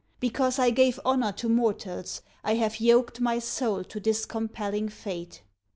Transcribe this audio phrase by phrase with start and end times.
[0.19, 5.43] Because I gave Honor to mortals, I have yoked my soul To this compelling fate.